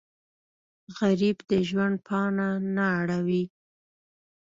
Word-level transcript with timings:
غریب 0.97 1.37
د 1.51 1.51
ژوند 1.69 1.95
پاڼه 2.07 2.49
نه 2.75 2.85
اړوي 2.99 3.43